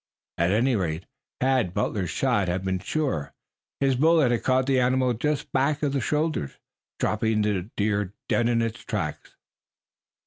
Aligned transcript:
At 0.39 0.49
any 0.49 0.75
rate 0.75 1.05
Tad 1.39 1.75
Butler's 1.75 2.09
shot 2.09 2.47
had 2.47 2.65
been 2.65 2.79
sure. 2.79 3.35
His 3.79 3.95
bullet 3.95 4.31
had 4.31 4.41
caught 4.41 4.65
the 4.65 4.79
animal 4.79 5.13
just 5.13 5.51
back 5.51 5.83
of 5.83 5.93
the 5.93 6.01
shoulder, 6.01 6.51
dropping 6.97 7.43
the 7.43 7.69
deer 7.77 8.15
dead 8.27 8.49
in 8.49 8.63
its 8.63 8.83
tracks. 8.83 9.35